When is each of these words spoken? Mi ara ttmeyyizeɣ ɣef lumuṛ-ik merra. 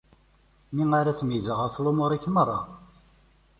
Mi 0.75 0.83
ara 0.99 1.11
ttmeyyizeɣ 1.13 1.57
ɣef 1.61 1.75
lumuṛ-ik 1.83 2.25
merra. 2.33 2.59